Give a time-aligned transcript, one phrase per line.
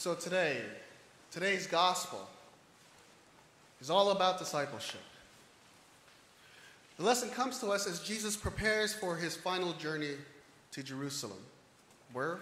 [0.00, 0.56] So today,
[1.30, 2.26] today's gospel
[3.82, 5.02] is all about discipleship.
[6.96, 10.14] The lesson comes to us as Jesus prepares for his final journey
[10.72, 11.36] to Jerusalem,
[12.14, 12.38] where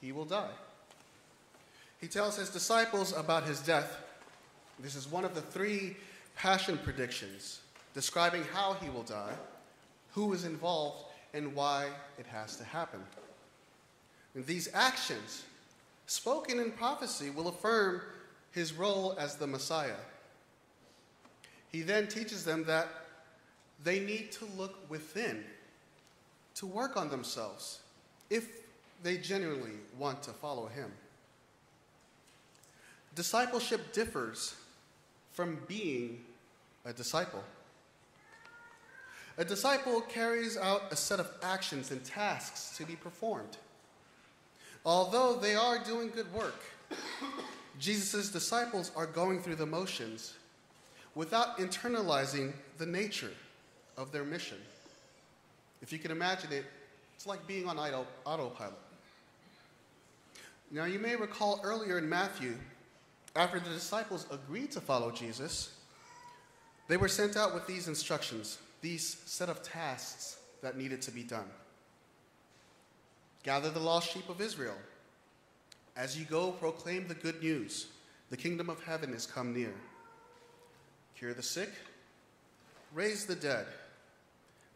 [0.00, 0.48] he will die.
[2.00, 3.98] He tells his disciples about his death.
[4.78, 5.98] This is one of the three
[6.34, 7.60] passion predictions
[7.92, 9.34] describing how he will die,
[10.12, 11.04] who is involved,
[11.34, 11.88] and why
[12.18, 13.00] it has to happen.
[14.34, 15.42] And these actions,
[16.10, 18.02] spoken in prophecy, will affirm
[18.50, 20.00] his role as the Messiah.
[21.70, 22.88] He then teaches them that
[23.84, 25.44] they need to look within
[26.56, 27.78] to work on themselves
[28.28, 28.48] if
[29.04, 30.90] they genuinely want to follow him.
[33.14, 34.56] Discipleship differs
[35.30, 36.24] from being
[36.84, 37.44] a disciple.
[39.38, 43.58] A disciple carries out a set of actions and tasks to be performed.
[44.84, 46.62] Although they are doing good work,
[47.78, 50.34] Jesus' disciples are going through the motions
[51.14, 53.32] without internalizing the nature
[53.96, 54.58] of their mission.
[55.82, 56.64] If you can imagine it,
[57.16, 58.74] it's like being on auto, autopilot.
[60.70, 62.56] Now, you may recall earlier in Matthew,
[63.36, 65.74] after the disciples agreed to follow Jesus,
[66.88, 71.22] they were sent out with these instructions, these set of tasks that needed to be
[71.22, 71.46] done.
[73.42, 74.76] Gather the lost sheep of Israel.
[75.96, 77.86] As you go, proclaim the good news.
[78.30, 79.74] The kingdom of heaven is come near.
[81.16, 81.70] Cure the sick,
[82.94, 83.66] raise the dead,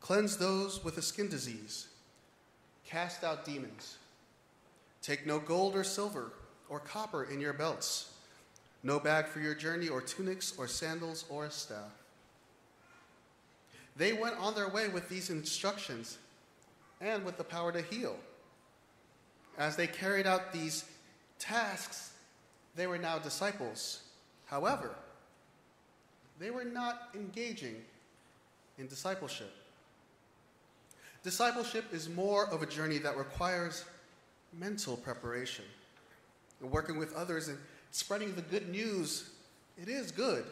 [0.00, 1.86] cleanse those with a skin disease,
[2.84, 3.96] cast out demons.
[5.00, 6.32] Take no gold or silver
[6.68, 8.12] or copper in your belts,
[8.82, 11.92] no bag for your journey, or tunics, or sandals, or a staff.
[13.96, 16.18] They went on their way with these instructions
[17.00, 18.16] and with the power to heal.
[19.58, 20.84] As they carried out these
[21.38, 22.12] tasks,
[22.74, 24.02] they were now disciples.
[24.46, 24.94] However,
[26.38, 27.76] they were not engaging
[28.78, 29.52] in discipleship.
[31.22, 33.84] Discipleship is more of a journey that requires
[34.52, 35.64] mental preparation.
[36.60, 37.58] Working with others and
[37.90, 39.30] spreading the good news,
[39.80, 40.44] it is good,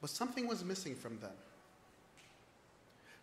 [0.00, 1.32] but something was missing from them.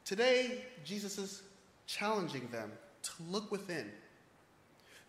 [0.03, 1.41] Today, Jesus is
[1.87, 2.71] challenging them
[3.03, 3.91] to look within,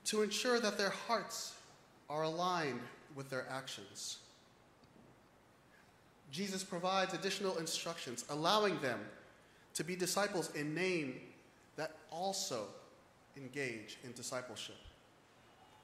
[0.07, 1.55] to ensure that their hearts
[2.09, 2.81] are aligned
[3.15, 4.19] with their actions.
[6.31, 9.01] Jesus provides additional instructions, allowing them
[9.75, 11.21] to be disciples in name
[11.77, 12.67] that also
[13.37, 14.77] engage in discipleship,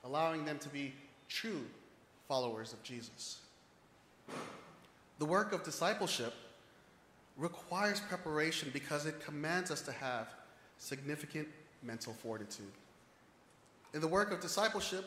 [0.04, 0.92] allowing them to be
[1.28, 1.64] true
[2.28, 3.38] followers of Jesus.
[5.18, 6.32] The work of discipleship
[7.36, 10.28] requires preparation because it commands us to have
[10.78, 11.48] significant
[11.82, 12.72] mental fortitude.
[13.94, 15.04] In the work of discipleship,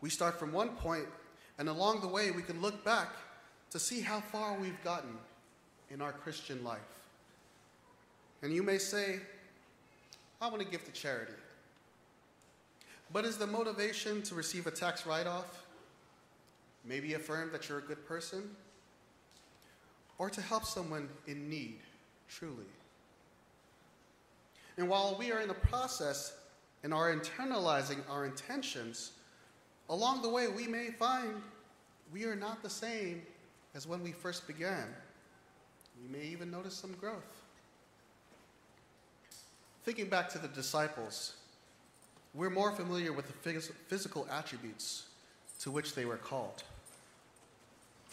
[0.00, 1.06] we start from one point,
[1.58, 3.10] and along the way, we can look back
[3.70, 5.16] to see how far we've gotten
[5.90, 6.80] in our Christian life.
[8.42, 9.20] And you may say,
[10.40, 11.32] I want to give to charity.
[13.12, 15.64] But is the motivation to receive a tax write off?
[16.84, 18.42] Maybe affirm that you're a good person?
[20.18, 21.78] Or to help someone in need,
[22.28, 22.66] truly?
[24.76, 26.32] And while we are in the process
[26.82, 29.12] and are internalizing our intentions,
[29.88, 31.42] along the way we may find
[32.12, 33.22] we are not the same
[33.74, 34.86] as when we first began.
[36.02, 37.42] We may even notice some growth.
[39.84, 41.34] Thinking back to the disciples,
[42.34, 45.06] we're more familiar with the physical attributes
[45.60, 46.62] to which they were called.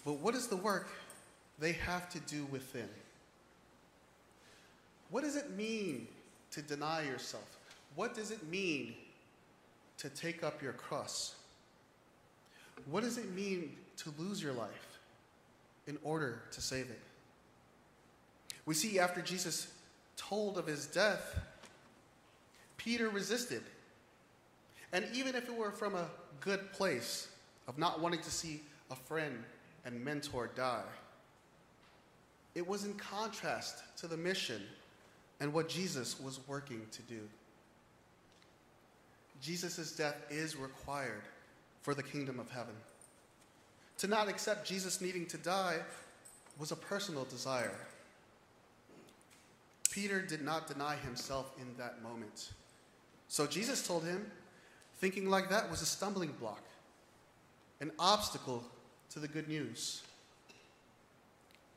[0.05, 0.89] But what is the work
[1.59, 2.89] they have to do within?
[5.09, 6.07] What does it mean
[6.51, 7.58] to deny yourself?
[7.95, 8.93] What does it mean
[9.97, 11.35] to take up your cross?
[12.89, 14.99] What does it mean to lose your life
[15.87, 16.99] in order to save it?
[18.65, 19.71] We see after Jesus
[20.15, 21.39] told of his death,
[22.77, 23.63] Peter resisted.
[24.93, 26.07] And even if it were from a
[26.39, 27.27] good place
[27.67, 28.61] of not wanting to see
[28.91, 29.43] a friend
[29.85, 30.83] and mentor die,
[32.55, 34.61] it was in contrast to the mission
[35.39, 37.21] and what Jesus was working to do.
[39.41, 41.23] Jesus' death is required
[41.81, 42.75] for the kingdom of heaven.
[43.99, 45.77] To not accept Jesus needing to die
[46.57, 47.75] was a personal desire.
[49.91, 52.51] Peter did not deny himself in that moment.
[53.27, 54.29] So Jesus told him,
[54.97, 56.63] thinking like that was a stumbling block,
[57.81, 58.63] an obstacle
[59.11, 60.03] to the good news.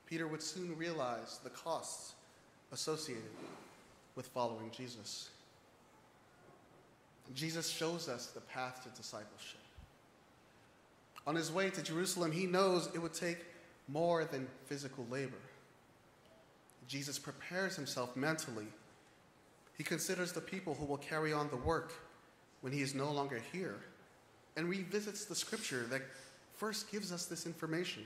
[0.07, 2.13] Peter would soon realize the costs
[2.73, 3.23] associated
[4.15, 5.31] with following Jesus.
[7.35, 9.61] Jesus shows us the path to discipleship.
[11.27, 13.39] On his way to Jerusalem, he knows it would take
[13.89, 15.39] more than physical labor.
[16.89, 18.67] Jesus prepares himself mentally.
[19.79, 21.93] He considers the people who will carry on the work
[22.61, 23.77] when he is no longer here
[24.57, 26.03] and revisits the scripture that
[26.57, 28.05] first gives us this information.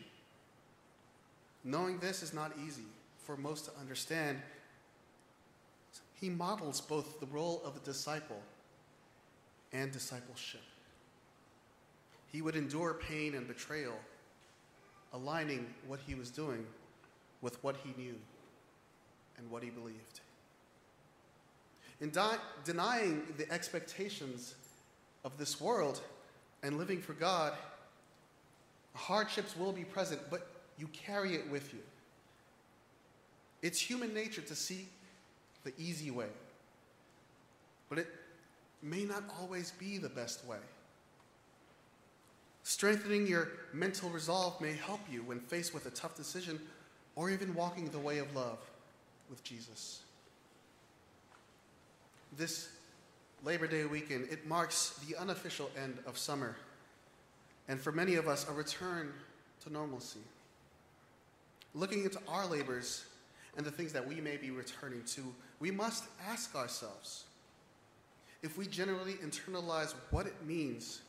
[1.64, 2.84] Knowing this is not easy
[3.24, 4.40] for most to understand,
[6.20, 8.40] he models both the role of a disciple
[9.76, 10.62] and discipleship.
[12.32, 13.94] He would endure pain and betrayal,
[15.12, 16.66] aligning what he was doing
[17.42, 18.14] with what he knew
[19.38, 20.20] and what he believed.
[22.00, 22.10] In
[22.64, 24.54] denying the expectations
[25.24, 26.00] of this world
[26.62, 27.52] and living for God,
[28.94, 30.46] hardships will be present, but
[30.78, 31.80] you carry it with you.
[33.62, 34.90] It's human nature to seek
[35.64, 36.28] the easy way,
[37.88, 38.08] but it
[38.82, 40.58] may not always be the best way.
[42.62, 46.60] Strengthening your mental resolve may help you when faced with a tough decision
[47.14, 48.58] or even walking the way of love
[49.30, 50.00] with Jesus.
[52.36, 52.68] This
[53.44, 56.56] Labor Day weekend, it marks the unofficial end of summer,
[57.68, 59.12] and for many of us, a return
[59.62, 60.20] to normalcy.
[61.74, 63.04] Looking into our labors
[63.56, 65.22] and the things that we may be returning to,
[65.60, 67.24] we must ask ourselves
[68.42, 71.00] if we generally internalize what it means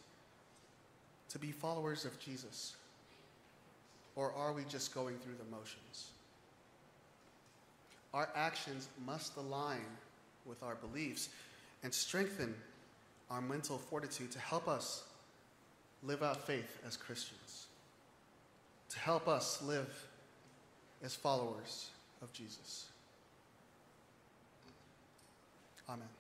[1.29, 2.75] to be followers of Jesus,
[4.15, 6.12] or are we just going through the motions?
[8.13, 9.85] Our actions must align
[10.45, 11.29] with our beliefs
[11.83, 12.56] and strengthen
[13.30, 15.03] our mental fortitude to help us
[16.03, 17.68] live out faith as Christians,
[18.89, 20.07] to help us live
[21.03, 21.89] as followers
[22.21, 22.88] of Jesus.
[25.89, 26.17] Amen.